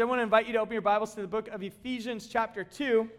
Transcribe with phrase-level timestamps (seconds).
[0.00, 2.64] I want to invite you to open your Bibles to the book of Ephesians, chapter
[2.64, 3.10] 2.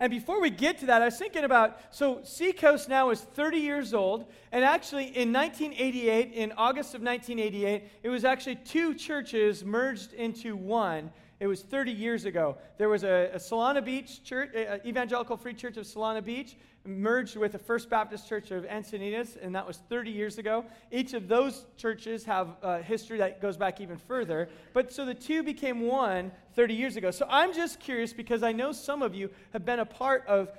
[0.00, 3.58] And before we get to that, I was thinking about so Seacoast now is 30
[3.58, 4.26] years old.
[4.50, 10.56] And actually, in 1988, in August of 1988, it was actually two churches merged into
[10.56, 11.12] one.
[11.40, 12.56] It was 30 years ago.
[12.78, 14.50] There was a, a Solana Beach church,
[14.84, 16.56] Evangelical Free Church of Solana Beach,
[16.86, 20.64] merged with the First Baptist Church of Encinitas, and that was 30 years ago.
[20.90, 24.48] Each of those churches have a history that goes back even further.
[24.72, 27.10] But so the two became one 30 years ago.
[27.10, 30.50] So I'm just curious because I know some of you have been a part of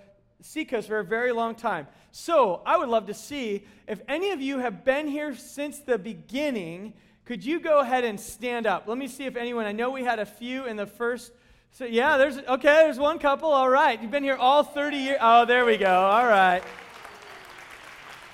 [0.41, 1.87] Seacoast for a very long time.
[2.11, 5.97] So I would love to see if any of you have been here since the
[5.97, 6.93] beginning.
[7.25, 8.87] Could you go ahead and stand up?
[8.87, 11.31] Let me see if anyone, I know we had a few in the first
[11.75, 13.51] so, yeah, there's, okay, there's one couple.
[13.51, 14.01] All right.
[14.01, 15.17] You've been here all 30 years.
[15.19, 15.93] Oh, there we go.
[15.93, 16.63] All right.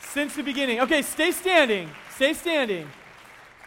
[0.02, 0.82] Since the beginning.
[0.82, 1.90] Okay, stay standing.
[2.14, 2.88] Stay standing.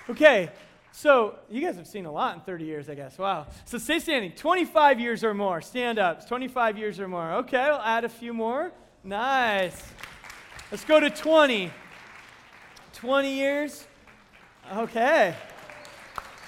[0.09, 0.49] Okay,
[0.93, 3.19] so you guys have seen a lot in 30 years, I guess.
[3.19, 3.49] Wow.
[3.65, 4.31] So stay standing.
[4.31, 5.61] 25 years or more.
[5.61, 6.29] Stand up.
[6.29, 7.33] 25 years or more.
[7.33, 8.71] Okay, I'll add a few more.
[9.03, 9.83] Nice.
[10.71, 11.73] Let's go to 20.
[12.93, 13.87] 20 years.
[14.73, 15.35] Okay.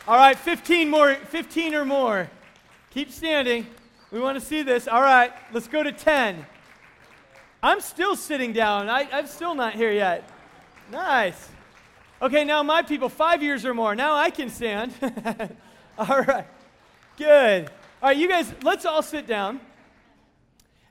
[0.08, 2.30] All right, 15 more, 15 or more.
[2.90, 3.66] Keep standing.
[4.10, 4.88] We want to see this.
[4.88, 6.46] All right, let's go to 10.
[7.62, 8.88] I'm still sitting down.
[8.88, 10.28] I, I'm still not here yet.
[10.90, 11.50] Nice.
[12.22, 13.94] Okay, now my people, five years or more.
[13.94, 14.94] Now I can stand.
[15.98, 16.46] all right.
[17.18, 17.68] Good.
[18.02, 19.60] All right, you guys, let's all sit down.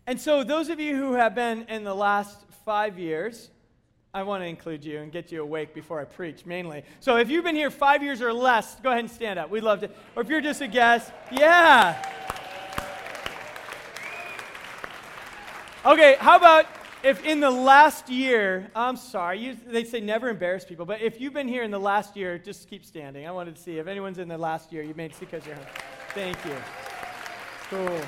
[0.06, 3.50] And so, those of you who have been in the last five years,
[4.16, 6.86] I want to include you and get you awake before I preach, mainly.
[7.02, 9.50] So if you've been here five years or less, go ahead and stand up.
[9.50, 9.90] We'd love to.
[10.16, 12.02] Or if you're just a guest, yeah.
[15.86, 16.66] Okay, how about
[17.04, 21.20] if in the last year, I'm sorry, you, they say never embarrass people, but if
[21.20, 23.28] you've been here in the last year, just keep standing.
[23.28, 25.56] I wanted to see if anyone's in the last year, you made it because you're
[25.56, 25.66] home.
[26.14, 26.56] Thank you.
[27.70, 28.00] Cool.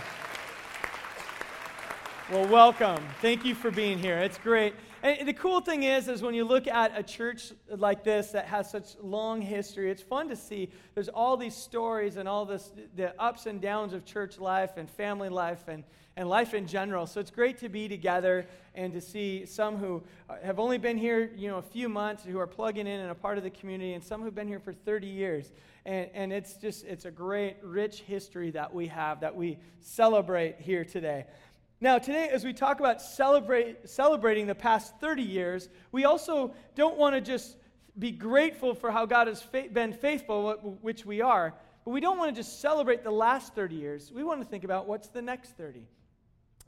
[2.32, 3.04] Well, welcome.
[3.22, 4.20] Thank you for being here.
[4.20, 4.74] It's great.
[5.08, 8.46] And the cool thing is, is when you look at a church like this that
[8.48, 10.70] has such long history, it's fun to see.
[10.96, 14.90] There's all these stories and all this, the ups and downs of church life and
[14.90, 15.86] family life and,
[16.18, 17.08] and life in general.
[17.08, 20.04] So it's great to be together and to see some who
[20.44, 23.16] have only been here, you know, a few months, who are plugging in and a
[23.16, 25.54] part of the community, and some who've been here for 30 years.
[25.86, 30.58] And, and it's just, it's a great, rich history that we have that we celebrate
[30.60, 31.26] here today.
[31.80, 36.98] Now, today, as we talk about celebrate, celebrating the past 30 years, we also don't
[36.98, 37.56] want to just
[38.00, 41.54] be grateful for how God has fa- been faithful, which we are,
[41.86, 44.12] but we don't want to just celebrate the last 30 years.
[44.12, 45.84] We want to think about what's the next 30.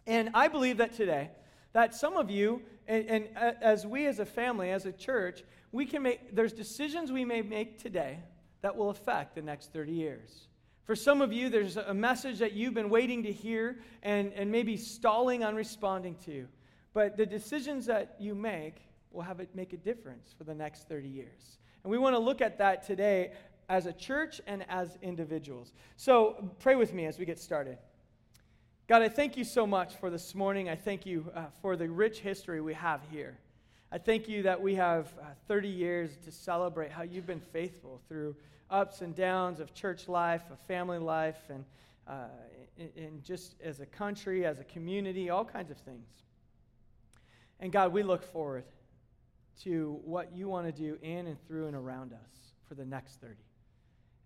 [0.05, 1.31] And I believe that today,
[1.73, 5.43] that some of you, and, and uh, as we as a family, as a church,
[5.71, 8.19] we can make, there's decisions we may make today
[8.61, 10.48] that will affect the next 30 years.
[10.89, 14.51] For some of you, there's a message that you've been waiting to hear and, and
[14.51, 16.47] maybe stalling on responding to.
[16.95, 18.77] But the decisions that you make
[19.11, 21.59] will have it make a difference for the next 30 years.
[21.83, 23.33] And we want to look at that today
[23.69, 25.73] as a church and as individuals.
[25.95, 27.77] So pray with me as we get started.
[28.87, 30.69] God, I thank you so much for this morning.
[30.69, 33.37] I thank you uh, for the rich history we have here.
[33.91, 38.01] I thank you that we have uh, 30 years to celebrate how you've been faithful
[38.07, 38.35] through
[38.69, 41.65] ups and downs of church life, of family life, and
[42.07, 42.27] uh,
[43.23, 46.07] just as a country, as a community, all kinds of things.
[47.59, 48.63] And God, we look forward
[49.63, 53.19] to what you want to do in and through and around us for the next
[53.19, 53.33] 30.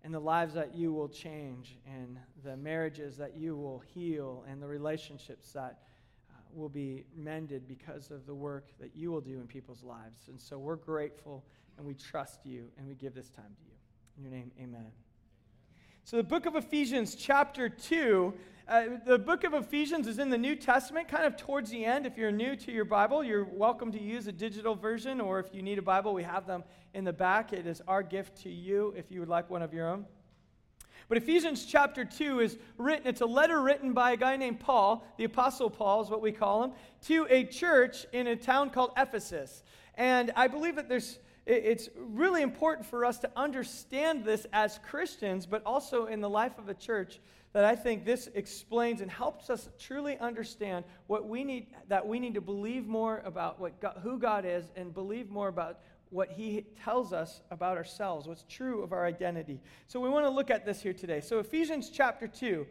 [0.04, 4.62] And the lives that you will change, and the marriages that you will heal, and
[4.62, 5.78] the relationships that
[6.30, 10.28] uh, will be mended because of the work that you will do in people's lives.
[10.28, 11.42] And so we're grateful
[11.78, 13.73] and we trust you and we give this time to you.
[14.16, 14.86] In your name, amen.
[16.04, 18.32] So, the book of Ephesians, chapter 2,
[18.68, 22.06] uh, the book of Ephesians is in the New Testament, kind of towards the end.
[22.06, 25.52] If you're new to your Bible, you're welcome to use a digital version, or if
[25.52, 27.52] you need a Bible, we have them in the back.
[27.52, 30.06] It is our gift to you if you would like one of your own.
[31.08, 35.04] But Ephesians chapter 2 is written, it's a letter written by a guy named Paul,
[35.18, 36.72] the Apostle Paul is what we call him,
[37.06, 39.64] to a church in a town called Ephesus.
[39.96, 45.44] And I believe that there's it's really important for us to understand this as Christians,
[45.44, 47.20] but also in the life of a church,
[47.52, 52.18] that I think this explains and helps us truly understand what we need, that we
[52.18, 55.80] need to believe more about what God, who God is and believe more about
[56.10, 59.60] what He tells us about ourselves, what's true of our identity.
[59.86, 61.20] So we want to look at this here today.
[61.20, 62.66] So, Ephesians chapter 2.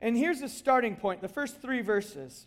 [0.00, 2.46] And here's the starting point, the first three verses.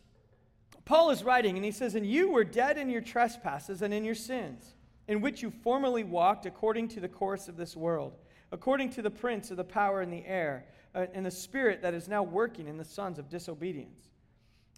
[0.86, 4.04] Paul is writing, and he says, And you were dead in your trespasses and in
[4.04, 4.76] your sins,
[5.08, 8.14] in which you formerly walked according to the course of this world
[8.54, 10.64] according to the prince of the power in the air,
[10.94, 14.12] uh, and the spirit that is now working in the sons of disobedience.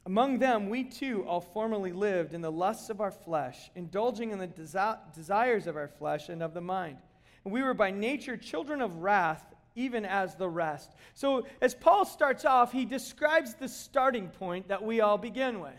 [0.06, 4.40] Among them, we too all formerly lived in the lusts of our flesh, indulging in
[4.40, 6.98] the desi- desires of our flesh and of the mind.
[7.44, 9.44] And we were by nature children of wrath,
[9.76, 10.94] even as the rest.
[11.14, 15.74] So, as Paul starts off, he describes the starting point that we all begin with.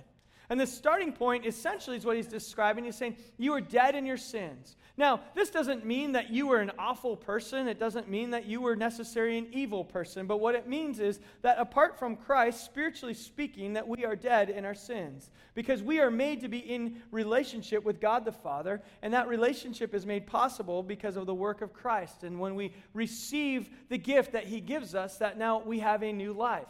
[0.48, 2.84] And the starting point essentially is what he's describing.
[2.84, 4.76] He's saying, You are dead in your sins.
[4.98, 7.69] Now, this doesn't mean that you were an awful person.
[7.69, 10.26] It doesn't mean that you were necessarily an evil person.
[10.26, 14.48] But what it means is that apart from Christ, spiritually speaking, that we are dead
[14.48, 15.31] in our sins.
[15.54, 18.81] Because we are made to be in relationship with God the Father.
[19.02, 22.22] And that relationship is made possible because of the work of Christ.
[22.22, 26.12] And when we receive the gift that He gives us, that now we have a
[26.12, 26.69] new life.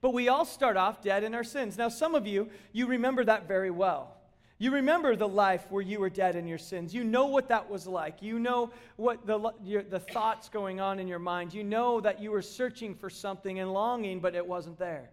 [0.00, 1.76] But we all start off dead in our sins.
[1.76, 4.16] Now, some of you, you remember that very well.
[4.60, 6.94] You remember the life where you were dead in your sins.
[6.94, 8.20] You know what that was like.
[8.20, 11.54] You know what the, your, the thoughts going on in your mind.
[11.54, 15.08] You know that you were searching for something and longing, but it wasn't there.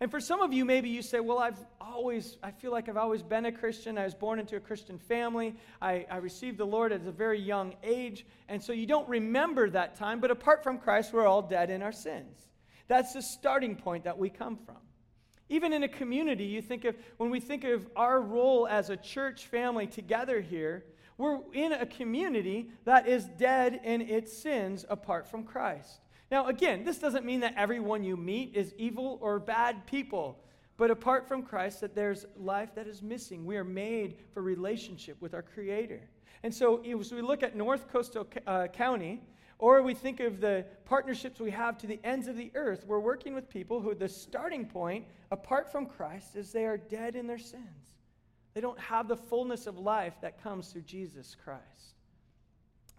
[0.00, 2.96] And for some of you, maybe you say, Well, I've always, I feel like I've
[2.96, 3.98] always been a Christian.
[3.98, 5.54] I was born into a Christian family.
[5.80, 8.26] I, I received the Lord at a very young age.
[8.48, 10.18] And so you don't remember that time.
[10.18, 12.49] But apart from Christ, we're all dead in our sins.
[12.90, 14.78] That's the starting point that we come from.
[15.48, 18.96] Even in a community, you think of, when we think of our role as a
[18.96, 25.28] church family together here, we're in a community that is dead in its sins apart
[25.28, 26.00] from Christ.
[26.32, 30.42] Now, again, this doesn't mean that everyone you meet is evil or bad people,
[30.76, 33.44] but apart from Christ, that there's life that is missing.
[33.44, 36.00] We are made for relationship with our Creator.
[36.42, 39.22] And so, as we look at North Coastal uh, County,
[39.60, 42.84] or we think of the partnerships we have to the ends of the earth.
[42.86, 47.14] We're working with people who the starting point, apart from Christ, is they are dead
[47.14, 47.92] in their sins.
[48.54, 51.94] They don't have the fullness of life that comes through Jesus Christ.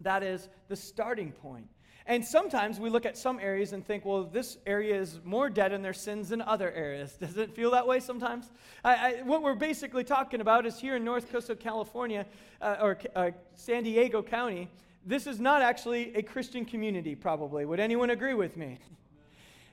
[0.01, 1.67] That is the starting point.
[2.05, 5.71] And sometimes we look at some areas and think, well, this area is more dead
[5.71, 7.13] in their sins than other areas.
[7.19, 8.51] Does it feel that way sometimes?
[8.83, 12.25] I, I, what we're basically talking about is here in North Coast of California,
[12.61, 14.69] uh, or uh, San Diego County,
[15.05, 17.65] this is not actually a Christian community, probably.
[17.65, 18.77] Would anyone agree with me?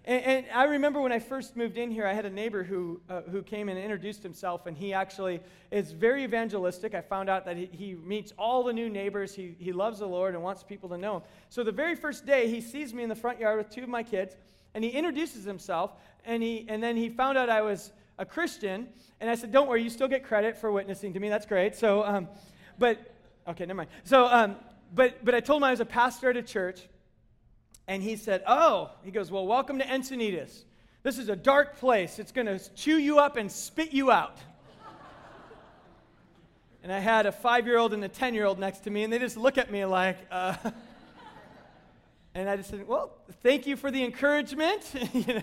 [0.04, 2.98] And, and, I remember when I first moved in here, I had a neighbor who,
[3.10, 5.40] uh, who came and introduced himself, and he actually
[5.70, 6.94] is very evangelistic.
[6.94, 9.34] I found out that he, he meets all the new neighbors.
[9.34, 11.22] He, he loves the Lord and wants people to know him.
[11.50, 13.90] So the very first day, he sees me in the front yard with two of
[13.90, 14.34] my kids,
[14.72, 15.92] and he introduces himself,
[16.24, 18.88] and, he, and then he found out I was a Christian,
[19.20, 21.28] and I said, Don't worry, you still get credit for witnessing to me.
[21.28, 21.74] That's great.
[21.74, 22.28] So, um,
[22.78, 22.98] but,
[23.46, 23.90] okay, never mind.
[24.04, 24.56] So, um,
[24.94, 26.80] but, but I told him I was a pastor at a church,
[27.86, 30.64] and he said, Oh, he goes, Well, welcome to Encinitas.
[31.02, 32.18] This is a dark place.
[32.18, 34.36] It's going to chew you up and spit you out.
[36.82, 39.04] and I had a five year old and a 10 year old next to me,
[39.04, 40.54] and they just look at me like, uh,
[42.34, 43.12] and I just said, Well,
[43.42, 44.82] thank you for the encouragement.
[45.12, 45.42] you know?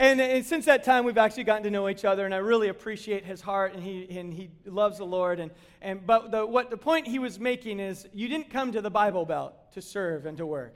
[0.00, 2.68] And, and, since that time, we've actually gotten to know each other, and I really
[2.68, 5.38] appreciate his heart, and he, and he loves the Lord.
[5.40, 5.50] And,
[5.82, 8.90] and, but the, what the point he was making is you didn't come to the
[8.90, 10.74] Bible Belt to serve and to work.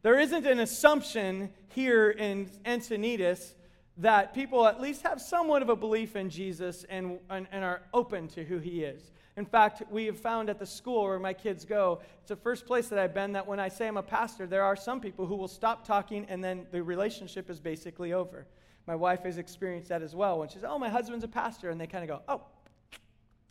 [0.00, 3.56] There isn't an assumption here in Encinitas
[3.98, 7.82] that people at least have somewhat of a belief in Jesus and, and, and are
[7.92, 9.12] open to who he is.
[9.40, 12.66] In fact, we have found at the school where my kids go, it's the first
[12.66, 15.24] place that I've been that when I say I'm a pastor, there are some people
[15.24, 18.46] who will stop talking and then the relationship is basically over.
[18.86, 21.70] My wife has experienced that as well when she says, Oh, my husband's a pastor.
[21.70, 22.42] And they kind of go, Oh,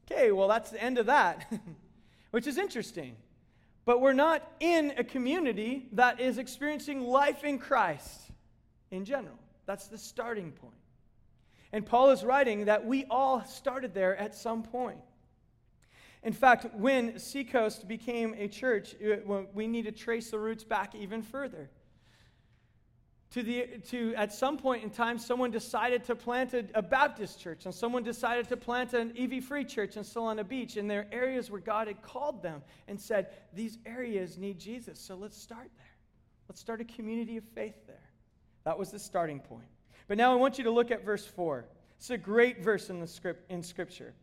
[0.05, 1.51] okay, well, that's the end of that,
[2.29, 3.15] which is interesting.
[3.83, 8.21] But we're not in a community that is experiencing life in Christ
[8.91, 9.39] in general.
[9.65, 10.75] That's the starting point.
[11.73, 14.99] And Paul is writing that we all started there at some point.
[16.23, 18.95] In fact, when Seacoast became a church,
[19.53, 21.69] we need to trace the roots back even further.
[23.33, 27.39] To, the, to at some point in time, someone decided to plant a, a Baptist
[27.39, 30.77] church, and someone decided to plant an EV free church in Solana Beach.
[30.77, 34.99] And there are areas where God had called them and said, These areas need Jesus,
[34.99, 35.85] so let's start there.
[36.47, 38.09] Let's start a community of faith there.
[38.63, 39.67] That was the starting point.
[40.07, 41.65] But now I want you to look at verse 4.
[41.97, 44.15] It's a great verse in, the script, in Scripture.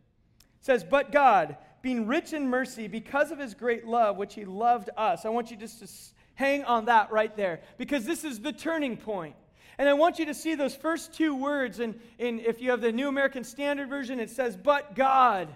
[0.59, 4.45] It says, But God, being rich in mercy because of his great love, which he
[4.45, 5.25] loved us.
[5.25, 5.87] I want you just to
[6.35, 9.35] hang on that right there because this is the turning point.
[9.77, 11.79] And I want you to see those first two words.
[11.79, 15.53] And in, in, if you have the New American Standard Version, it says, But God.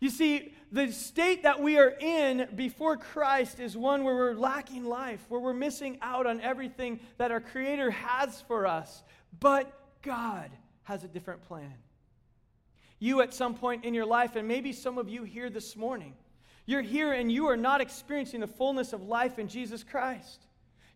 [0.00, 4.84] You see, the state that we are in before Christ is one where we're lacking
[4.84, 9.04] life, where we're missing out on everything that our Creator has for us.
[9.38, 10.50] But God
[10.84, 11.74] has a different plan
[13.02, 16.14] you at some point in your life, and maybe some of you here this morning,
[16.66, 20.46] You're here and you are not experiencing the fullness of life in Jesus Christ.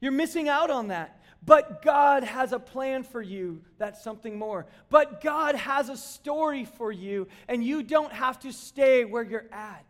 [0.01, 1.23] You're missing out on that.
[1.45, 3.63] But God has a plan for you.
[3.79, 4.67] That's something more.
[4.91, 9.47] But God has a story for you, and you don't have to stay where you're
[9.53, 9.86] at.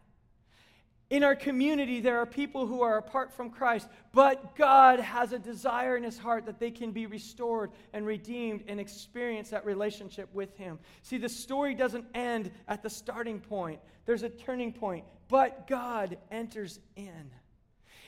[1.08, 5.38] In our community, there are people who are apart from Christ, but God has a
[5.38, 10.28] desire in his heart that they can be restored and redeemed and experience that relationship
[10.34, 10.80] with him.
[11.02, 16.18] See, the story doesn't end at the starting point, there's a turning point, but God
[16.30, 17.30] enters in.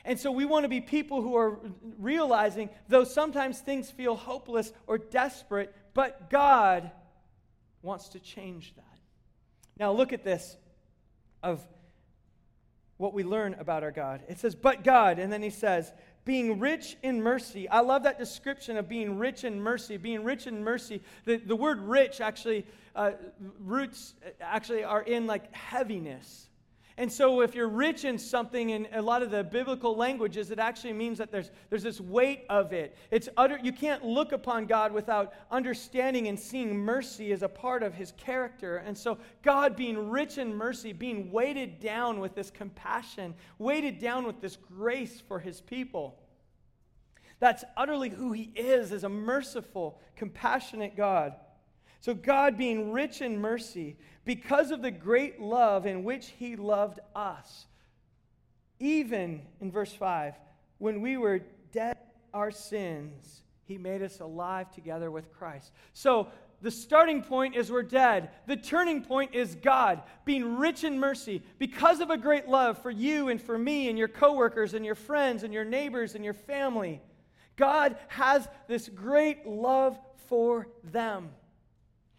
[0.05, 1.61] And so we want to be people who are
[1.99, 6.91] realizing, though sometimes things feel hopeless or desperate, but God
[7.83, 8.85] wants to change that.
[9.79, 10.57] Now, look at this
[11.43, 11.65] of
[12.99, 14.21] what we learn about our God.
[14.29, 15.93] It says, but God, and then he says,
[16.25, 17.69] being rich in mercy.
[17.71, 19.97] I love that description of being rich in mercy.
[19.97, 21.01] Being rich in mercy.
[21.25, 23.13] The, the word rich actually, uh,
[23.61, 26.48] roots actually are in like heaviness.
[26.99, 30.59] And so, if you're rich in something, in a lot of the biblical languages, it
[30.59, 32.97] actually means that there's, there's this weight of it.
[33.13, 37.85] It's utter, you can't look upon God without understanding and seeing mercy as a part
[37.85, 38.79] of his character.
[38.79, 44.27] And so, God being rich in mercy, being weighted down with this compassion, weighted down
[44.27, 46.19] with this grace for his people.
[47.39, 51.35] That's utterly who he is as a merciful, compassionate God.
[52.01, 57.01] So, God being rich in mercy, because of the great love in which he loved
[57.15, 57.67] us,
[58.79, 60.35] even in verse 5,
[60.79, 61.41] when we were
[61.73, 61.97] dead
[62.33, 65.73] our sins, he made us alive together with Christ.
[65.93, 66.29] So,
[66.61, 68.31] the starting point is we're dead.
[68.47, 72.91] The turning point is God being rich in mercy because of a great love for
[72.91, 76.35] you and for me and your coworkers and your friends and your neighbors and your
[76.35, 77.01] family.
[77.55, 81.31] God has this great love for them.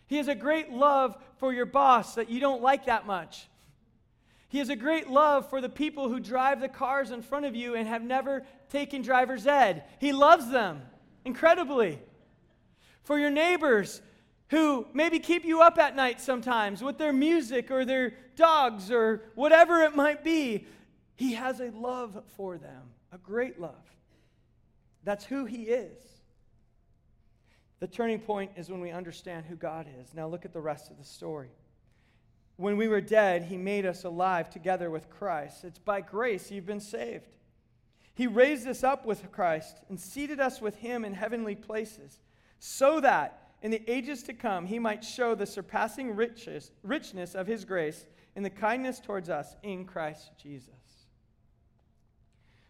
[0.10, 3.48] He has a great love for your boss that you don't like that much.
[4.48, 7.56] He has a great love for the people who drive the cars in front of
[7.56, 9.84] you and have never taken driver's ed.
[10.00, 10.82] He loves them
[11.26, 12.00] incredibly.
[13.04, 14.02] For your neighbors
[14.48, 19.22] who maybe keep you up at night sometimes with their music or their dogs or
[19.36, 20.66] whatever it might be,
[21.18, 23.76] He has a love for them, a great love.
[25.04, 26.02] That's who He is.
[27.80, 30.14] The turning point is when we understand who God is.
[30.14, 31.52] Now look at the rest of the story.
[32.58, 35.64] When we were dead, he made us alive together with Christ.
[35.64, 37.38] It's by grace you've been saved.
[38.16, 42.20] He raised us up with Christ and seated us with him in heavenly places,
[42.60, 47.48] so that in the ages to come he might show the surpassing riches, richness of
[47.48, 48.06] his grace
[48.36, 50.74] and the kindness towards us in Christ Jesus.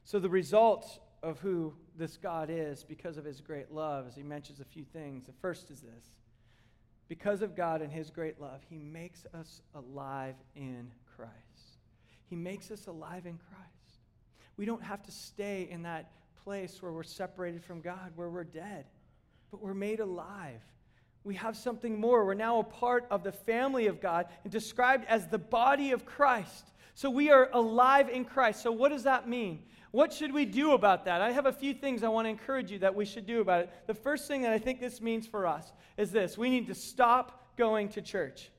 [0.04, 4.24] So the result of who this God is because of his great love, as he
[4.24, 5.26] mentions a few things.
[5.26, 6.14] The first is this
[7.10, 11.34] because of God and his great love, he makes us alive in Christ.
[12.30, 14.00] He makes us alive in Christ.
[14.56, 16.12] We don't have to stay in that
[16.44, 18.86] place where we're separated from God, where we're dead,
[19.50, 20.62] but we're made alive.
[21.24, 22.26] We have something more.
[22.26, 26.06] We're now a part of the family of God and described as the body of
[26.06, 26.72] Christ.
[26.94, 28.62] So we are alive in Christ.
[28.62, 29.64] So, what does that mean?
[29.92, 31.22] What should we do about that?
[31.22, 33.62] I have a few things I want to encourage you that we should do about
[33.62, 33.70] it.
[33.88, 36.76] The first thing that I think this means for us is this we need to
[36.76, 38.50] stop going to church.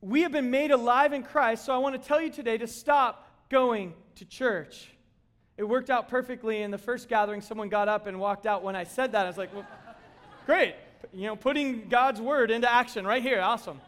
[0.00, 2.66] We have been made alive in Christ, so I want to tell you today to
[2.66, 4.90] stop going to church.
[5.56, 7.40] It worked out perfectly in the first gathering.
[7.40, 9.24] Someone got up and walked out when I said that.
[9.24, 9.66] I was like, well,
[10.46, 10.74] great.
[11.12, 13.40] You know, putting God's word into action right here.
[13.40, 13.80] Awesome.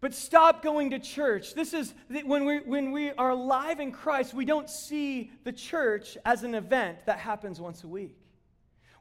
[0.00, 1.54] But stop going to church.
[1.54, 1.92] This is
[2.24, 6.54] when we, when we are alive in Christ, we don't see the church as an
[6.54, 8.16] event that happens once a week.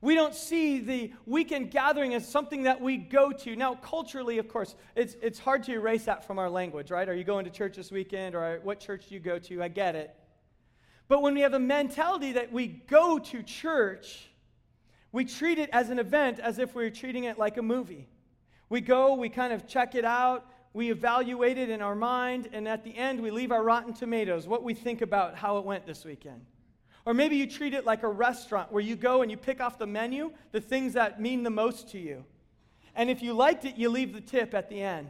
[0.01, 3.55] We don't see the weekend gathering as something that we go to.
[3.55, 7.07] Now, culturally, of course, it's, it's hard to erase that from our language, right?
[7.07, 9.61] Are you going to church this weekend or what church do you go to?
[9.61, 10.15] I get it.
[11.09, 14.29] But when we have a mentality that we go to church,
[15.11, 18.07] we treat it as an event as if we we're treating it like a movie.
[18.69, 22.67] We go, we kind of check it out, we evaluate it in our mind, and
[22.67, 25.85] at the end, we leave our rotten tomatoes, what we think about how it went
[25.85, 26.45] this weekend.
[27.05, 29.79] Or maybe you treat it like a restaurant where you go and you pick off
[29.79, 32.23] the menu the things that mean the most to you.
[32.95, 35.09] And if you liked it, you leave the tip at the end.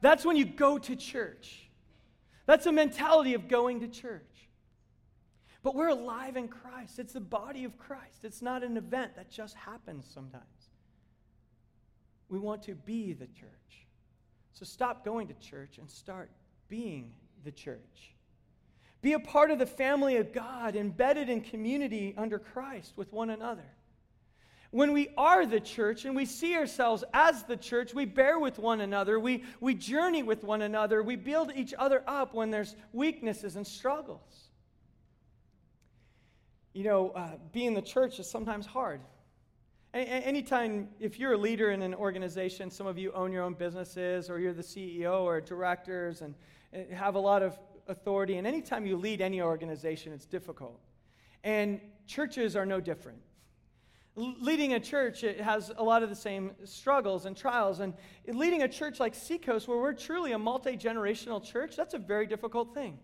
[0.00, 1.68] That's when you go to church.
[2.46, 4.48] That's a mentality of going to church.
[5.62, 6.98] But we're alive in Christ.
[6.98, 8.20] It's the body of Christ.
[8.22, 10.44] It's not an event that just happens sometimes.
[12.28, 13.83] We want to be the church.
[14.54, 16.30] So stop going to church and start
[16.68, 17.12] being
[17.44, 18.14] the church.
[19.02, 23.30] Be a part of the family of God, embedded in community under Christ with one
[23.30, 23.66] another.
[24.70, 28.58] when we are the church and we see ourselves as the church, we bear with
[28.58, 32.74] one another, we, we journey with one another, we build each other up when there's
[32.92, 34.48] weaknesses and struggles.
[36.72, 39.00] You know, uh, being the church is sometimes hard.
[39.94, 44.28] Anytime, if you're a leader in an organization, some of you own your own businesses,
[44.28, 46.34] or you're the CEO or directors and
[46.92, 50.80] have a lot of authority, and anytime you lead any organization, it's difficult.
[51.44, 53.18] And churches are no different.
[54.16, 57.94] Leading a church it has a lot of the same struggles and trials and
[58.26, 62.74] leading a church like seacoast where we're truly a multi-generational church that's a very difficult
[62.74, 62.98] thing.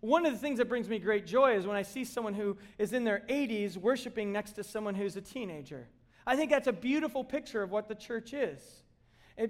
[0.00, 2.56] One of the things that brings me great joy is when i see someone who
[2.78, 5.86] is in their 80s worshiping next to someone who's a teenager
[6.26, 8.60] i think that's a beautiful picture of what the church is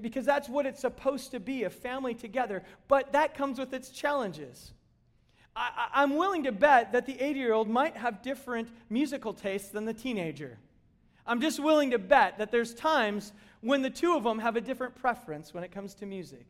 [0.00, 3.90] because that's what it's supposed to be a family together but that comes with its
[3.90, 4.72] challenges
[5.56, 9.70] I, am willing to bet that the 80 year old might have different musical tastes
[9.70, 10.58] than the teenager.
[11.26, 14.60] I'm just willing to bet that there's times when the two of them have a
[14.60, 16.46] different preference when it comes to music.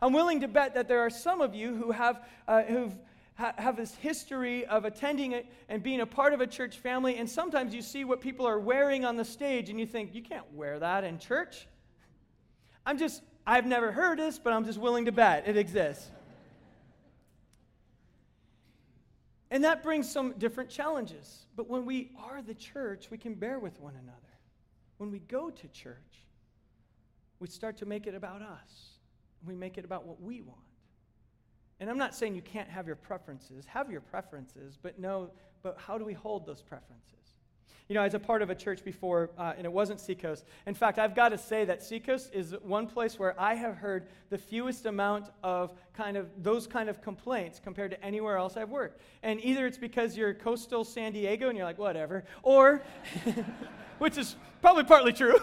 [0.00, 2.98] I'm willing to bet that there are some of you who have, uh, who've,
[3.34, 7.16] ha- have this history of attending it and being a part of a church family,
[7.16, 10.22] and sometimes you see what people are wearing on the stage and you think, you
[10.22, 11.66] can't wear that in church.
[12.84, 16.10] I'm just, I've never heard this, but I'm just willing to bet it exists.
[19.50, 21.46] And that brings some different challenges.
[21.54, 24.18] But when we are the church, we can bear with one another.
[24.96, 26.24] When we go to church,
[27.38, 28.98] we start to make it about us.
[29.44, 30.58] We make it about what we want.
[31.82, 33.66] And I'm not saying you can't have your preferences.
[33.66, 35.30] Have your preferences, but no,
[35.64, 37.34] but how do we hold those preferences?
[37.88, 40.44] You know, as a part of a church before, uh, and it wasn't Seacoast.
[40.68, 44.06] In fact, I've got to say that Seacoast is one place where I have heard
[44.30, 48.70] the fewest amount of kind of those kind of complaints compared to anywhere else I've
[48.70, 49.00] worked.
[49.24, 52.84] And either it's because you're coastal San Diego and you're like, whatever, or,
[53.98, 55.34] which is probably partly true.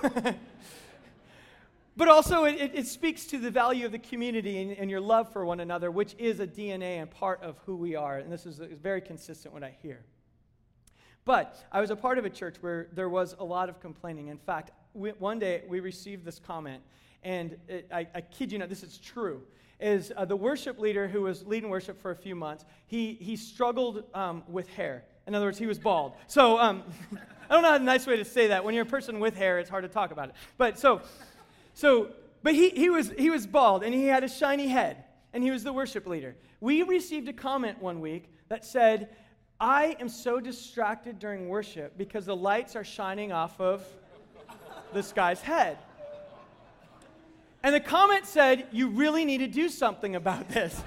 [1.99, 5.33] But also, it, it, speaks to the value of the community and, and, your love
[5.33, 8.19] for one another, which is a DNA and part of who we are.
[8.19, 10.05] And this is, is very consistent what I hear.
[11.25, 14.29] But I was a part of a church where there was a lot of complaining.
[14.29, 16.81] In fact, we, one day we received this comment,
[17.21, 19.41] and it, I, I, kid you not, this is true.
[19.81, 22.63] Is uh, the worship leader who was leading worship for a few months?
[22.85, 25.03] He he struggled um, with hair.
[25.27, 26.13] In other words, he was bald.
[26.27, 26.83] So um,
[27.49, 28.63] I don't know a nice way to say that.
[28.63, 30.35] When you're a person with hair, it's hard to talk about it.
[30.57, 31.01] But so,
[31.79, 32.09] so,
[32.43, 35.49] but he he was he was bald, and he had a shiny head, and he
[35.49, 36.35] was the worship leader.
[36.59, 39.15] We received a comment one week that said
[39.61, 43.81] I am so distracted during worship because the lights are shining off of
[44.93, 45.77] this guy's head.
[47.63, 50.81] And the comment said, You really need to do something about this.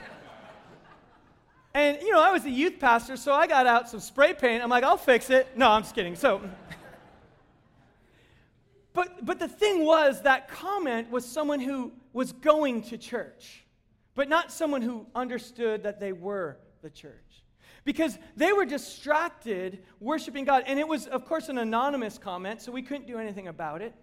[1.73, 4.63] And, you know, I was a youth pastor, so I got out some spray paint.
[4.63, 5.57] I'm like, I'll fix it.
[5.57, 6.17] No, I'm just kidding.
[6.17, 6.43] So,
[8.93, 13.65] but, but the thing was, that comment was someone who was going to church,
[14.15, 17.43] but not someone who understood that they were the church
[17.85, 20.65] because they were distracted worshiping God.
[20.67, 23.95] And it was, of course, an anonymous comment, so we couldn't do anything about it.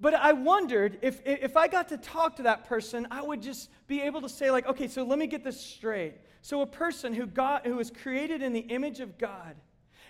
[0.00, 3.70] But I wondered if, if I got to talk to that person, I would just
[3.86, 6.14] be able to say, like, okay, so let me get this straight.
[6.40, 9.54] So a person who, got, who was created in the image of God,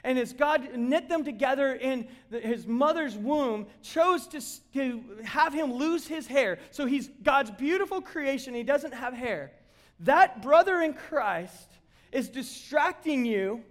[0.05, 4.41] and as God knit them together in the, his mother's womb, chose to,
[4.75, 6.59] to have him lose his hair.
[6.71, 9.53] So he's God's beautiful creation, he doesn't have hair.
[10.01, 11.69] That brother in Christ
[12.11, 13.63] is distracting you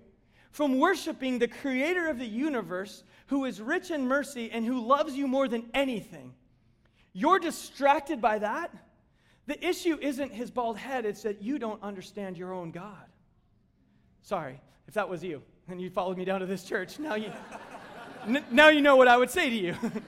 [0.51, 5.13] from worshiping the creator of the universe who is rich in mercy and who loves
[5.13, 6.33] you more than anything.
[7.13, 8.73] You're distracted by that.
[9.47, 13.05] The issue isn't his bald head, it's that you don't understand your own God.
[14.21, 16.99] Sorry if that was you and you followed me down to this church.
[16.99, 17.31] Now you,
[18.27, 19.75] n- now you know what I would say to you.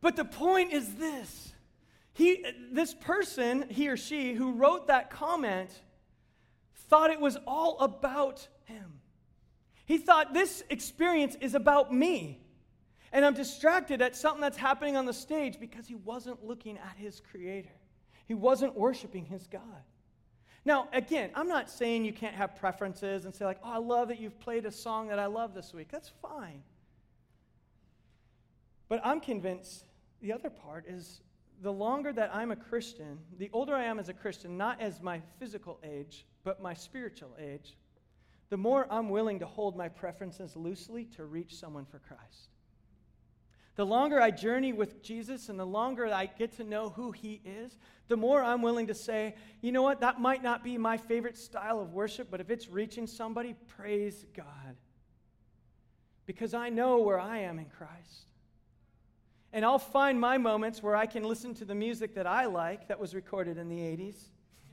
[0.00, 1.52] but the point is this
[2.18, 5.70] he, this person, he or she, who wrote that comment,
[6.88, 9.00] thought it was all about him.
[9.86, 12.40] He thought this experience is about me.
[13.12, 16.96] And I'm distracted at something that's happening on the stage because he wasn't looking at
[16.96, 17.70] his creator.
[18.26, 19.62] He wasn't worshiping his God.
[20.68, 24.08] Now, again, I'm not saying you can't have preferences and say, like, oh, I love
[24.08, 25.88] that you've played a song that I love this week.
[25.90, 26.62] That's fine.
[28.90, 29.86] But I'm convinced
[30.20, 31.22] the other part is
[31.62, 35.00] the longer that I'm a Christian, the older I am as a Christian, not as
[35.00, 37.78] my physical age, but my spiritual age,
[38.50, 42.50] the more I'm willing to hold my preferences loosely to reach someone for Christ.
[43.78, 47.40] The longer I journey with Jesus and the longer I get to know who he
[47.44, 50.96] is, the more I'm willing to say, you know what, that might not be my
[50.96, 54.74] favorite style of worship, but if it's reaching somebody, praise God.
[56.26, 58.26] because I know where I am in Christ.
[59.52, 62.88] And I'll find my moments where I can listen to the music that I like
[62.88, 64.16] that was recorded in the 80s.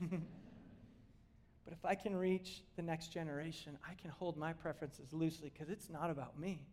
[0.10, 5.70] but if I can reach the next generation, I can hold my preferences loosely because
[5.70, 6.66] it's not about me.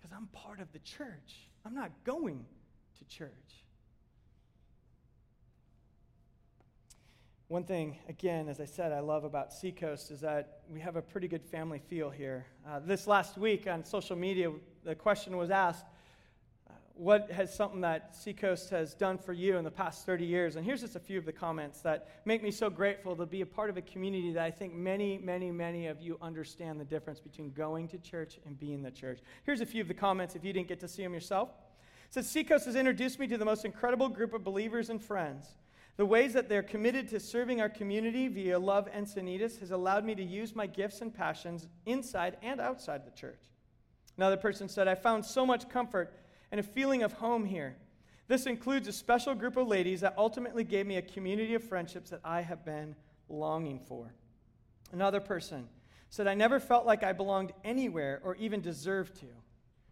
[0.00, 1.48] Because I'm part of the church.
[1.66, 2.46] I'm not going
[2.98, 3.30] to church.
[7.48, 11.02] One thing, again, as I said, I love about Seacoast is that we have a
[11.02, 12.46] pretty good family feel here.
[12.66, 14.52] Uh, this last week on social media,
[14.84, 15.84] the question was asked
[17.00, 20.56] what has something that Seacoast has done for you in the past 30 years?
[20.56, 23.40] And here's just a few of the comments that make me so grateful to be
[23.40, 26.84] a part of a community that I think many, many, many of you understand the
[26.84, 29.20] difference between going to church and being the church.
[29.44, 31.48] Here's a few of the comments if you didn't get to see them yourself.
[32.06, 35.46] It says, Seacoast has introduced me to the most incredible group of believers and friends.
[35.96, 40.14] The ways that they're committed to serving our community via Love Encinitas has allowed me
[40.16, 43.40] to use my gifts and passions inside and outside the church.
[44.18, 46.12] Another person said, I found so much comfort
[46.50, 47.76] and a feeling of home here.
[48.28, 52.10] This includes a special group of ladies that ultimately gave me a community of friendships
[52.10, 52.94] that I have been
[53.28, 54.12] longing for.
[54.92, 55.68] Another person
[56.10, 59.26] said, I never felt like I belonged anywhere or even deserved to.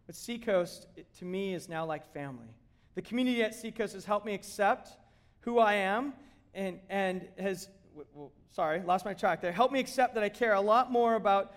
[0.06, 0.86] But Seacoast,
[1.18, 2.48] to me, is now like family.
[2.94, 4.90] The community at Seacoast has helped me accept
[5.40, 6.14] who I am
[6.54, 7.68] and, and has,
[8.14, 11.14] well, sorry, lost my track there, helped me accept that I care a lot more
[11.14, 11.54] about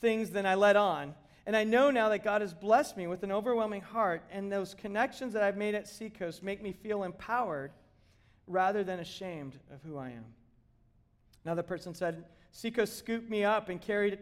[0.00, 1.14] things than I let on.
[1.48, 4.74] And I know now that God has blessed me with an overwhelming heart, and those
[4.74, 7.72] connections that I've made at Seacoast make me feel empowered
[8.46, 10.26] rather than ashamed of who I am.
[11.46, 14.18] Another person said, Seacoast scooped me up and carried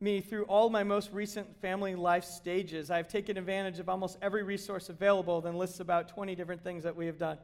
[0.00, 2.90] me through all my most recent family life stages.
[2.90, 6.96] I've taken advantage of almost every resource available, then lists about 20 different things that
[6.96, 7.36] we have done.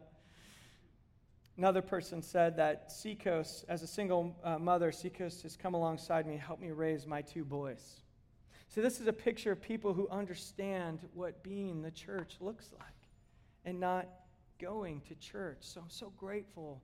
[1.59, 6.39] Another person said that Seacoast, as a single uh, mother, Seacoast has come alongside me
[6.39, 8.01] helped me raise my two boys.
[8.69, 12.89] So, this is a picture of people who understand what being the church looks like
[13.65, 14.07] and not
[14.61, 15.59] going to church.
[15.61, 16.83] So, I'm so grateful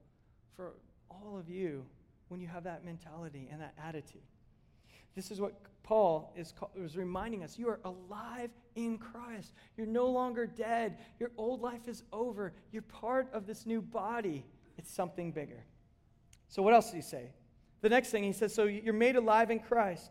[0.57, 0.73] for
[1.11, 1.85] all of you
[2.29, 4.23] when you have that mentality and that attitude.
[5.15, 7.59] This is what Paul is, is reminding us.
[7.59, 9.53] You are alive in Christ.
[9.77, 10.99] You're no longer dead.
[11.21, 12.53] Your old life is over.
[12.73, 14.45] You're part of this new body.
[14.79, 15.63] It's something bigger.
[16.49, 17.31] So, what else does he say?
[17.83, 20.11] The next thing he says, So you're made alive in Christ.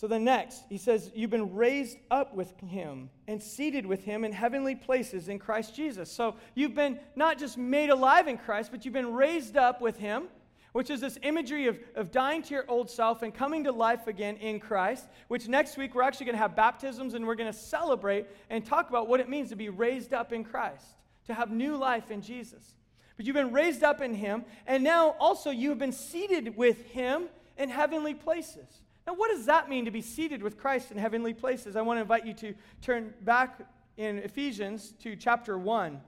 [0.00, 4.24] So, the next, he says, You've been raised up with him and seated with him
[4.24, 6.10] in heavenly places in Christ Jesus.
[6.10, 9.98] So, you've been not just made alive in Christ, but you've been raised up with
[9.98, 10.28] him
[10.72, 14.06] which is this imagery of, of dying to your old self and coming to life
[14.06, 15.04] again in Christ.
[15.28, 18.64] Which next week we're actually going to have baptisms and we're going to celebrate and
[18.64, 20.86] talk about what it means to be raised up in Christ
[21.26, 22.74] to have new life in Jesus.
[23.18, 26.86] But you've been raised up in Him, and now also you have been seated with
[26.86, 28.80] Him in heavenly places.
[29.06, 31.76] Now, what does that mean to be seated with Christ in heavenly places?
[31.76, 33.60] I want to invite you to turn back
[33.96, 36.00] in Ephesians to chapter 1.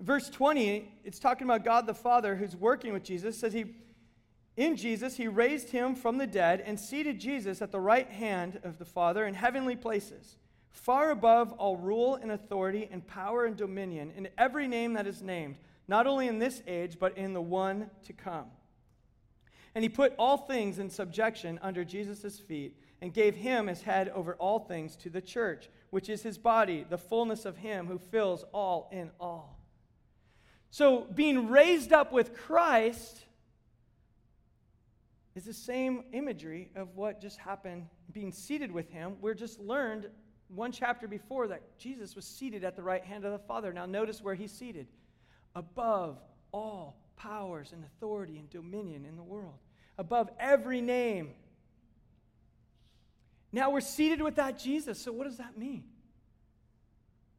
[0.00, 3.38] Verse 20, it's talking about God the Father who's working with Jesus.
[3.38, 3.66] Says he
[4.56, 8.60] in Jesus he raised him from the dead and seated Jesus at the right hand
[8.62, 10.36] of the Father in heavenly places
[10.74, 15.22] far above all rule and authority and power and dominion, in every name that is
[15.22, 15.56] named,
[15.88, 18.46] not only in this age, but in the one to come.
[19.74, 24.08] And he put all things in subjection under Jesus' feet, and gave him as head
[24.10, 27.98] over all things to the church, which is his body, the fullness of him who
[27.98, 29.60] fills all in all.
[30.70, 33.24] So, being raised up with Christ
[35.34, 39.16] is the same imagery of what just happened being seated with him.
[39.20, 40.08] We're just learned
[40.48, 43.72] one chapter before that Jesus was seated at the right hand of the Father.
[43.72, 44.86] Now, notice where he's seated
[45.54, 46.18] above
[46.52, 49.58] all powers and authority and dominion in the world,
[49.98, 51.30] above every name.
[53.52, 54.98] Now we're seated with that Jesus.
[54.98, 55.84] So, what does that mean?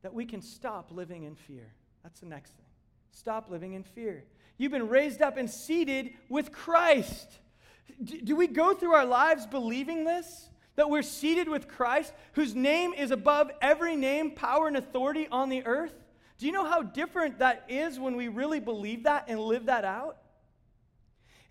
[0.01, 1.73] That we can stop living in fear.
[2.03, 2.65] That's the next thing.
[3.11, 4.23] Stop living in fear.
[4.57, 7.27] You've been raised up and seated with Christ.
[8.03, 10.49] Do we go through our lives believing this?
[10.75, 15.49] that we're seated with Christ, whose name is above every name, power, and authority on
[15.49, 15.93] the earth?
[16.37, 19.85] Do you know how different that is when we really believe that and live that
[19.85, 20.17] out?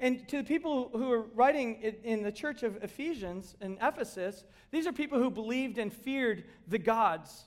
[0.00, 4.86] And to the people who are writing in the church of Ephesians in Ephesus, these
[4.86, 7.44] are people who believed and feared the gods.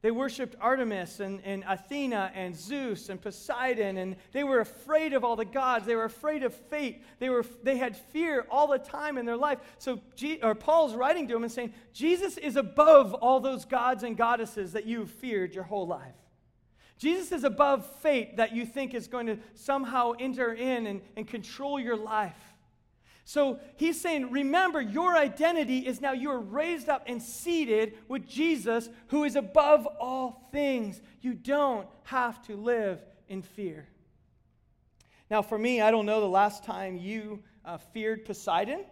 [0.00, 5.24] They worshiped Artemis and, and Athena and Zeus and Poseidon, and they were afraid of
[5.24, 5.86] all the gods.
[5.86, 7.02] They were afraid of fate.
[7.18, 9.58] They, were, they had fear all the time in their life.
[9.78, 14.04] So G, or Paul's writing to them and saying, Jesus is above all those gods
[14.04, 16.14] and goddesses that you've feared your whole life.
[16.98, 21.26] Jesus is above fate that you think is going to somehow enter in and, and
[21.26, 22.36] control your life.
[23.24, 28.26] So he's saying, remember, your identity is now you are raised up and seated with
[28.26, 31.00] Jesus, who is above all things.
[31.20, 33.86] You don't have to live in fear.
[35.30, 38.84] Now, for me, I don't know the last time you uh, feared Poseidon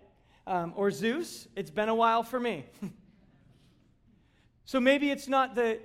[0.47, 1.49] um, or Zeus.
[1.57, 2.67] It's been a while for me.
[4.67, 5.81] so maybe it's not the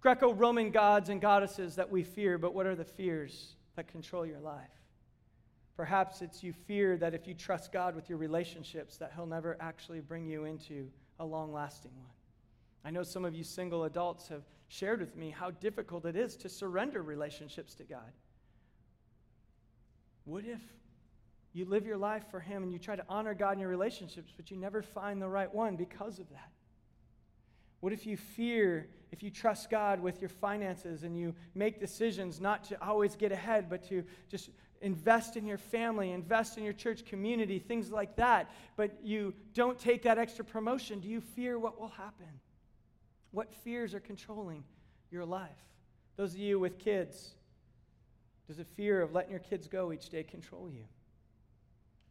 [0.00, 4.24] Greco Roman gods and goddesses that we fear, but what are the fears that control
[4.24, 4.70] your life?
[5.76, 9.56] Perhaps it's you fear that if you trust God with your relationships, that He'll never
[9.60, 12.10] actually bring you into a long lasting one.
[12.84, 16.36] I know some of you single adults have shared with me how difficult it is
[16.36, 18.12] to surrender relationships to God.
[20.24, 20.60] What if
[21.52, 24.32] you live your life for Him and you try to honor God in your relationships,
[24.34, 26.52] but you never find the right one because of that?
[27.80, 32.40] What if you fear, if you trust God with your finances and you make decisions
[32.40, 34.50] not to always get ahead, but to just
[34.82, 39.78] invest in your family, invest in your church community, things like that, but you don't
[39.78, 42.40] take that extra promotion, do you fear what will happen?
[43.30, 44.64] What fears are controlling
[45.10, 45.50] your life?
[46.16, 47.34] Those of you with kids,
[48.46, 50.84] does the fear of letting your kids go each day control you?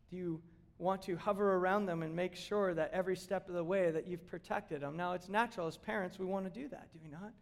[0.10, 0.42] Do you
[0.80, 4.08] want to hover around them and make sure that every step of the way that
[4.08, 4.98] you've protected them?
[4.98, 7.34] Now, it's natural as parents, we want to do that, do we not?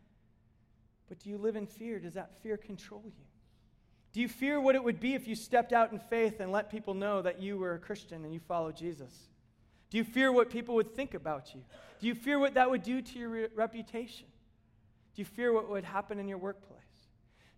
[1.07, 1.99] But do you live in fear?
[1.99, 3.25] Does that fear control you?
[4.11, 6.71] Do you fear what it would be if you stepped out in faith and let
[6.71, 9.13] people know that you were a Christian and you follow Jesus?
[9.89, 11.61] Do you fear what people would think about you?
[11.99, 14.25] Do you fear what that would do to your re- reputation?
[15.15, 16.81] Do you fear what would happen in your workplace?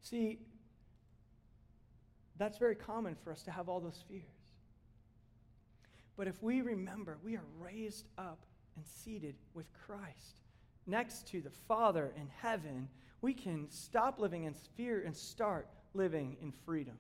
[0.02, 0.40] See,
[2.38, 4.24] that's very common for us to have all those fears.
[6.20, 10.42] But if we remember, we are raised up and seated with Christ
[10.86, 12.90] next to the Father in heaven,
[13.22, 16.98] we can stop living in fear and start living in freedom.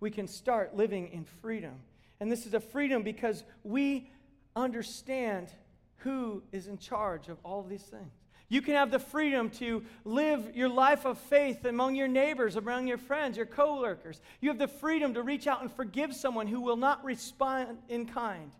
[0.00, 1.74] We can start living in freedom.
[2.18, 4.10] And this is a freedom because we
[4.56, 5.52] understand
[5.98, 8.14] who is in charge of all of these things.
[8.48, 12.86] You can have the freedom to live your life of faith among your neighbors, among
[12.86, 14.20] your friends, your coworkers.
[14.40, 18.06] You have the freedom to reach out and forgive someone who will not respond in
[18.06, 18.52] kind.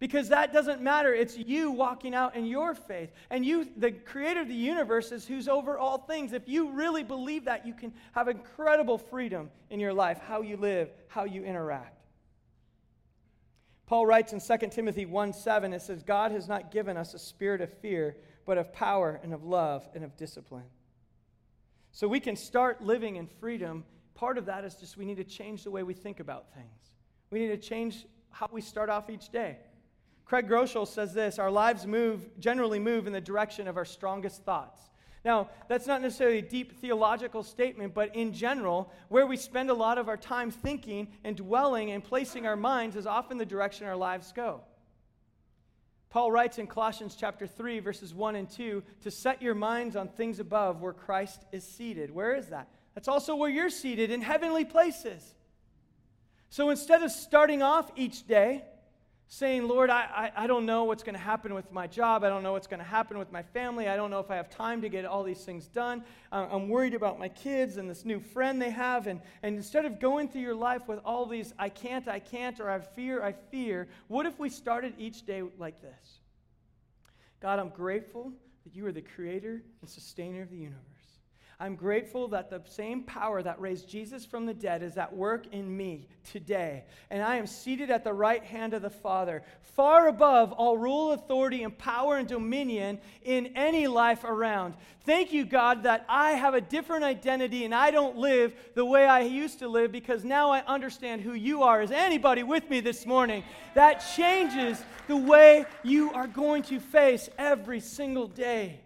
[0.00, 1.12] Because that doesn't matter.
[1.12, 3.10] It's you walking out in your faith.
[3.30, 6.32] And you, the creator of the universe, is who's over all things.
[6.32, 10.56] If you really believe that, you can have incredible freedom in your life, how you
[10.56, 11.98] live, how you interact.
[13.86, 17.18] Paul writes in 2 Timothy 1 7, it says, God has not given us a
[17.18, 18.16] spirit of fear,
[18.48, 20.64] but of power and of love and of discipline.
[21.92, 23.84] So we can start living in freedom.
[24.14, 26.94] Part of that is just we need to change the way we think about things.
[27.30, 29.58] We need to change how we start off each day.
[30.24, 34.44] Craig Groeschel says this Our lives move, generally move in the direction of our strongest
[34.44, 34.80] thoughts.
[35.26, 39.74] Now, that's not necessarily a deep theological statement, but in general, where we spend a
[39.74, 43.86] lot of our time thinking and dwelling and placing our minds is often the direction
[43.86, 44.62] our lives go.
[46.10, 50.08] Paul writes in Colossians chapter 3 verses 1 and 2 to set your minds on
[50.08, 52.10] things above where Christ is seated.
[52.10, 52.68] Where is that?
[52.94, 55.34] That's also where you're seated in heavenly places.
[56.50, 58.64] So instead of starting off each day
[59.30, 62.24] saying, Lord, I, I, I don't know what's going to happen with my job.
[62.24, 63.86] I don't know what's going to happen with my family.
[63.86, 66.02] I don't know if I have time to get all these things done.
[66.32, 69.06] I'm worried about my kids and this new friend they have.
[69.06, 72.58] And, and instead of going through your life with all these, I can't, I can't,
[72.58, 76.20] or I fear, I fear, what if we started each day like this?
[77.40, 78.32] God, I'm grateful
[78.64, 80.97] that you are the creator and sustainer of the universe.
[81.60, 85.44] I'm grateful that the same power that raised Jesus from the dead is at work
[85.50, 86.84] in me today.
[87.10, 89.42] And I am seated at the right hand of the Father,
[89.74, 94.74] far above all rule, authority, and power and dominion in any life around.
[95.04, 99.06] Thank you, God, that I have a different identity and I don't live the way
[99.06, 101.82] I used to live because now I understand who you are.
[101.82, 103.42] Is anybody with me this morning?
[103.74, 108.78] That changes the way you are going to face every single day.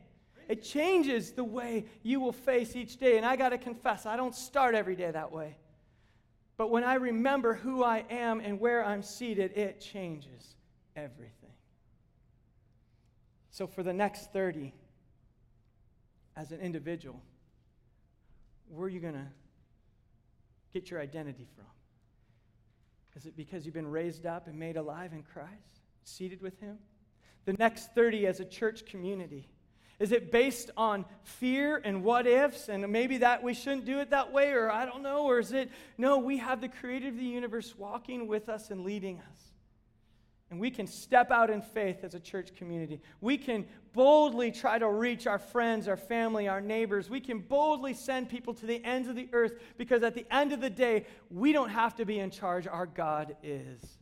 [0.53, 3.17] It changes the way you will face each day.
[3.17, 5.57] And I got to confess, I don't start every day that way.
[6.59, 10.55] But when I remember who I am and where I'm seated, it changes
[10.95, 11.55] everything.
[13.49, 14.75] So for the next 30,
[16.37, 17.23] as an individual,
[18.69, 19.29] where are you going to
[20.75, 21.65] get your identity from?
[23.17, 26.77] Is it because you've been raised up and made alive in Christ, seated with Him?
[27.47, 29.49] The next 30 as a church community,
[30.03, 34.11] is it based on fear and what ifs and maybe that we shouldn't do it
[34.11, 35.27] that way or I don't know?
[35.27, 38.85] Or is it, no, we have the creator of the universe walking with us and
[38.85, 39.39] leading us.
[40.51, 43.01] And we can step out in faith as a church community.
[43.21, 47.09] We can boldly try to reach our friends, our family, our neighbors.
[47.09, 50.53] We can boldly send people to the ends of the earth because at the end
[50.53, 52.67] of the day, we don't have to be in charge.
[52.67, 54.02] Our God is.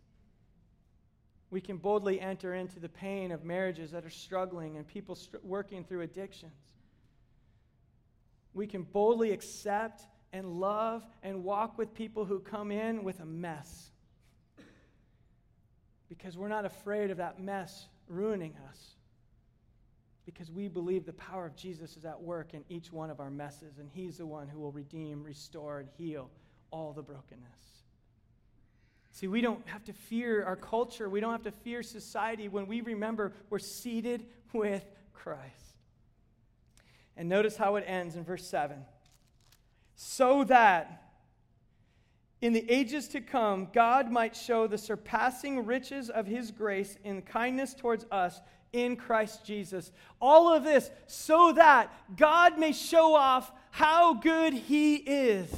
[1.50, 5.38] We can boldly enter into the pain of marriages that are struggling and people str-
[5.42, 6.52] working through addictions.
[8.54, 13.24] We can boldly accept and love and walk with people who come in with a
[13.24, 13.90] mess.
[16.08, 18.96] Because we're not afraid of that mess ruining us.
[20.26, 23.30] Because we believe the power of Jesus is at work in each one of our
[23.30, 26.30] messes, and He's the one who will redeem, restore, and heal
[26.70, 27.79] all the brokenness.
[29.12, 31.08] See, we don't have to fear our culture.
[31.08, 35.76] We don't have to fear society when we remember we're seated with Christ.
[37.16, 38.84] And notice how it ends in verse 7
[40.02, 41.02] so that
[42.40, 47.20] in the ages to come, God might show the surpassing riches of his grace in
[47.20, 48.40] kindness towards us
[48.72, 49.92] in Christ Jesus.
[50.18, 55.50] All of this so that God may show off how good he is.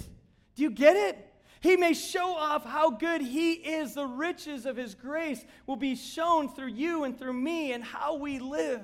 [0.56, 1.31] Do you get it?
[1.62, 3.94] He may show off how good He is.
[3.94, 8.16] The riches of His grace will be shown through you and through me and how
[8.16, 8.82] we live.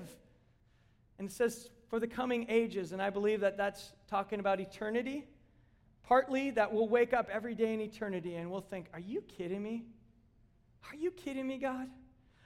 [1.19, 2.93] And it says, for the coming ages.
[2.93, 5.25] And I believe that that's talking about eternity.
[6.05, 9.63] Partly that we'll wake up every day in eternity and we'll think, Are you kidding
[9.63, 9.85] me?
[10.91, 11.89] Are you kidding me, God?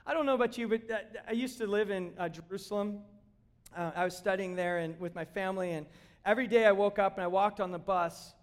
[0.06, 0.82] I don't know about you, but
[1.28, 3.00] I used to live in uh, Jerusalem.
[3.76, 5.86] Uh, I was studying there and with my family, and
[6.24, 8.34] every day I woke up and I walked on the bus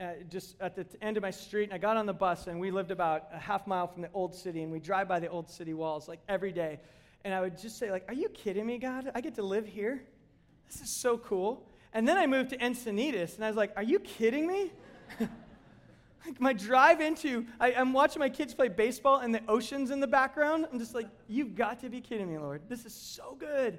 [0.00, 2.46] uh, just at the t- end of my street, and I got on the bus,
[2.46, 5.20] and we lived about a half mile from the old city, and we drive by
[5.20, 6.80] the old city walls like every day.
[7.24, 9.10] And I would just say, like, "Are you kidding me, God?
[9.14, 10.02] I get to live here.
[10.68, 13.82] This is so cool." And then I moved to Encinitas, and I was like, "Are
[13.82, 14.70] you kidding me?"
[15.20, 20.00] like my drive into, I, I'm watching my kids play baseball, and the ocean's in
[20.00, 20.66] the background.
[20.70, 22.62] I'm just like, "You've got to be kidding me, Lord!
[22.68, 23.78] This is so good."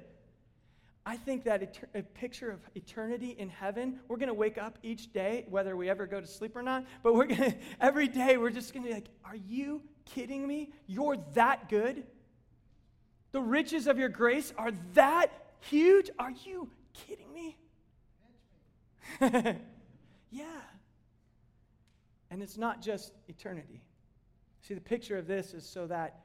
[1.08, 5.10] I think that a picture of eternity in heaven, we're going to wake up each
[5.10, 8.36] day, whether we ever go to sleep or not, but we're going to, every day,
[8.36, 10.70] we're just going to be like, are you kidding me?
[10.86, 12.04] You're that good?
[13.32, 16.10] The riches of your grace are that huge?
[16.18, 17.56] Are you kidding me?
[20.30, 20.60] yeah.
[22.30, 23.80] And it's not just eternity.
[24.60, 26.20] See, the picture of this is so that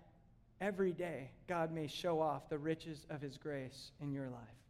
[0.60, 4.63] every day God may show off the riches of his grace in your life.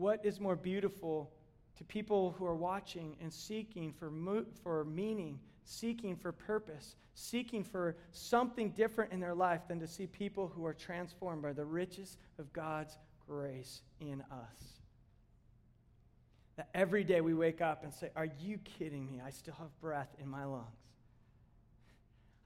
[0.00, 1.30] What is more beautiful
[1.76, 7.62] to people who are watching and seeking for, mo- for meaning, seeking for purpose, seeking
[7.62, 11.66] for something different in their life than to see people who are transformed by the
[11.66, 12.96] riches of God's
[13.28, 14.78] grace in us?
[16.56, 19.20] That every day we wake up and say, Are you kidding me?
[19.22, 20.64] I still have breath in my lungs.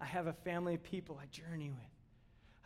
[0.00, 1.78] I have a family of people I journey with.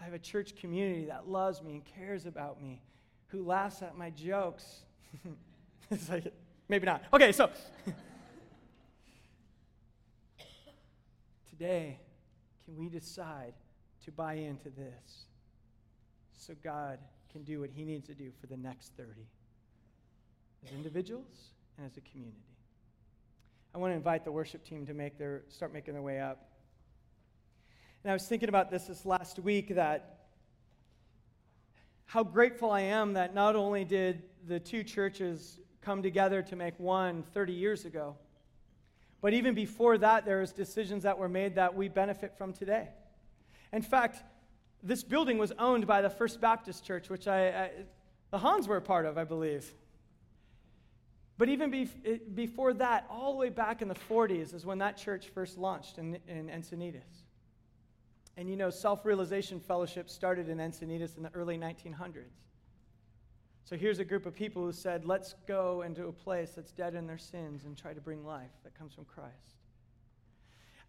[0.01, 2.81] I have a church community that loves me and cares about me
[3.29, 4.81] who laughs at my jokes.
[5.91, 6.33] it's like,
[6.69, 7.03] maybe not.
[7.13, 7.51] Okay, so
[11.49, 11.99] today,
[12.65, 13.55] can we decide
[14.05, 15.27] to buy into this
[16.33, 16.99] so God
[17.31, 19.11] can do what He needs to do for the next 30
[20.65, 22.37] as individuals and as a community?
[23.75, 26.49] I want to invite the worship team to make their, start making their way up.
[28.03, 30.18] And I was thinking about this this last week that
[32.09, 36.73] how grateful I am that not only did the two churches come together to make
[36.81, 38.17] one 30 years ago,
[39.21, 42.89] but even before that, there was decisions that were made that we benefit from today.
[43.75, 44.23] In fact,
[44.83, 47.71] this building was owned by the First Baptist Church, which I, I
[48.31, 49.71] the Hans were a part of, I believe.
[51.37, 54.79] But even be, eh, before that, all the way back in the 40s, is when
[54.79, 57.28] that church first launched in, in Encinitas.
[58.39, 62.45] And you know, Self Realization Fellowship started in Encinitas in the early 1900s.
[63.65, 66.95] So here's a group of people who said, let's go into a place that's dead
[66.95, 69.57] in their sins and try to bring life that comes from Christ.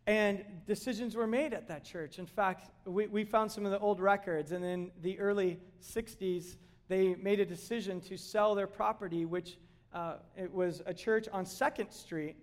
[0.05, 2.19] And decisions were made at that church.
[2.19, 6.55] In fact, we, we found some of the old records, and in the early 60s,
[6.87, 9.57] they made a decision to sell their property, which
[9.91, 12.35] uh, it was a church on 2nd Street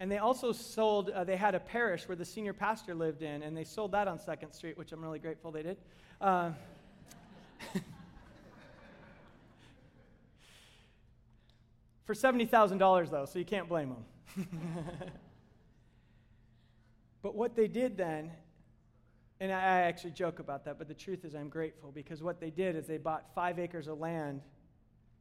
[0.00, 3.42] and they also sold, uh, they had a parish where the senior pastor lived in,
[3.42, 5.76] and they sold that on 2nd Street, which I'm really grateful they did.
[6.20, 6.50] Uh,
[12.04, 14.04] for $70,000, though, so you can't blame them.
[17.22, 18.32] but what they did then,
[19.38, 22.50] and I actually joke about that, but the truth is I'm grateful because what they
[22.50, 24.40] did is they bought five acres of land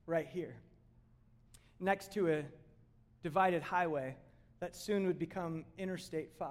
[0.07, 0.55] right here
[1.79, 2.43] next to a
[3.21, 4.15] divided highway
[4.63, 6.47] that soon would become Interstate 5.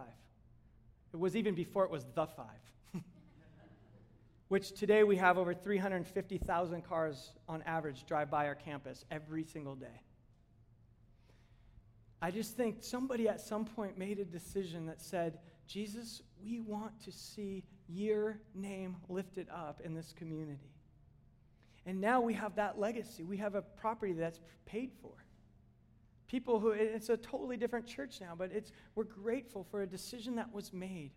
[1.15, 2.45] It was even before it was the 5,
[4.49, 9.75] which today we have over 350,000 cars on average drive by our campus every single
[9.75, 10.03] day.
[12.21, 17.03] I just think somebody at some point made a decision that said, Jesus, we want
[17.05, 20.71] to see your name lifted up in this community.
[21.87, 23.25] And now we have that legacy.
[23.25, 25.13] We have a property that's paid for.
[26.33, 30.35] People who, it's a totally different church now, but it's, we're grateful for a decision
[30.37, 31.11] that was made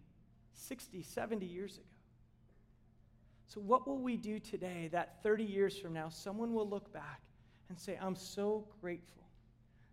[0.55, 1.86] 60, 70 years ago.
[3.47, 7.22] So, what will we do today that 30 years from now, someone will look back
[7.70, 9.24] and say, I'm so grateful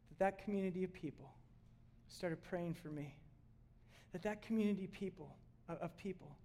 [0.08, 1.30] that that community of people
[2.08, 3.14] started praying for me,
[4.10, 5.36] that that community people,
[5.68, 6.36] of people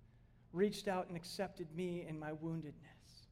[0.54, 3.26] reached out and accepted me in my woundedness?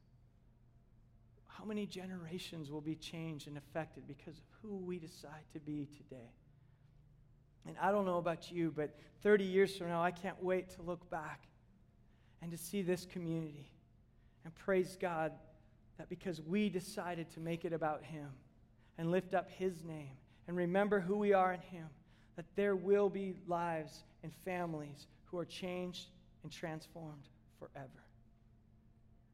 [1.46, 5.88] How many generations will be changed and affected because of who we decide to be
[5.96, 6.30] today?
[7.66, 10.82] And I don't know about you, but 30 years from now, I can't wait to
[10.82, 11.42] look back
[12.42, 13.70] and to see this community
[14.44, 15.32] and praise God
[15.98, 18.28] that because we decided to make it about Him
[18.98, 21.86] and lift up His name and remember who we are in Him,
[22.36, 26.06] that there will be lives and families who are changed
[26.42, 28.04] and transformed forever.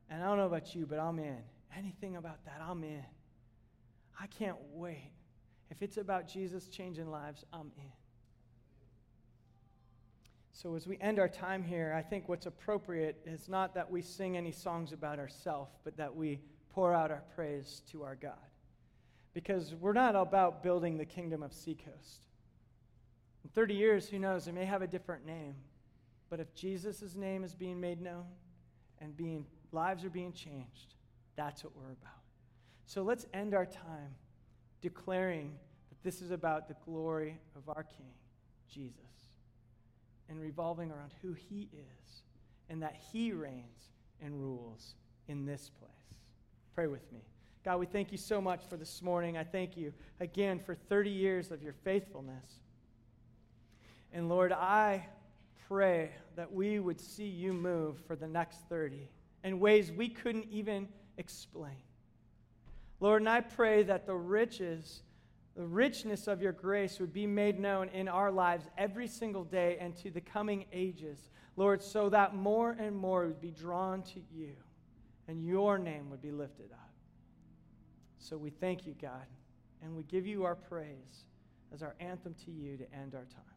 [0.09, 1.43] And I don't know about you, but I'm in
[1.77, 3.05] anything about that, I'm in.
[4.21, 5.13] I can't wait.
[5.73, 7.93] If it's about Jesus changing lives, I'm in.
[10.53, 14.03] So, as we end our time here, I think what's appropriate is not that we
[14.03, 16.41] sing any songs about ourselves, but that we
[16.75, 18.35] pour out our praise to our God.
[19.33, 22.27] Because we're not about building the kingdom of Seacoast.
[23.43, 25.55] In 30 years, who knows, it may have a different name.
[26.29, 28.27] But if Jesus' name is being made known
[29.01, 30.97] and being, lives are being changed,
[31.35, 32.21] that's what we're about.
[32.85, 34.17] So let's end our time
[34.83, 35.53] declaring
[35.89, 38.13] that this is about the glory of our King,
[38.69, 38.97] Jesus,
[40.29, 42.23] and revolving around who he is
[42.69, 44.95] and that he reigns and rules
[45.29, 45.91] in this place.
[46.75, 47.21] Pray with me.
[47.65, 49.37] God, we thank you so much for this morning.
[49.37, 52.61] I thank you again for 30 years of your faithfulness.
[54.13, 55.07] And Lord, I
[55.69, 59.09] pray that we would see you move for the next 30
[59.45, 61.77] in ways we couldn't even explain.
[63.03, 65.03] Lord, and I pray that the riches,
[65.57, 69.77] the richness of your grace would be made known in our lives every single day
[69.81, 71.19] and to the coming ages,
[71.57, 74.53] Lord, so that more and more would be drawn to you
[75.27, 76.93] and your name would be lifted up.
[78.21, 79.27] So we thank you, God,
[79.83, 81.25] and we give you our praise
[81.75, 83.52] as our anthem to you to end our time.